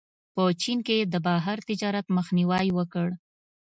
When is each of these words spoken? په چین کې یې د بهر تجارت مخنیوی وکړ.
په 0.33 0.43
چین 0.61 0.79
کې 0.85 0.95
یې 0.99 1.05
د 1.13 1.15
بهر 1.27 1.57
تجارت 1.69 2.05
مخنیوی 2.17 2.67
وکړ. 2.77 3.07